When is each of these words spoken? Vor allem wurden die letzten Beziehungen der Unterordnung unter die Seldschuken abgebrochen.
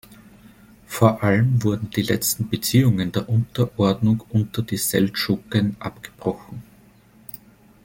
Vor 0.87 1.21
allem 1.21 1.61
wurden 1.61 1.91
die 1.91 2.01
letzten 2.01 2.49
Beziehungen 2.49 3.11
der 3.11 3.29
Unterordnung 3.29 4.23
unter 4.31 4.63
die 4.63 4.77
Seldschuken 4.77 5.75
abgebrochen. 5.77 6.63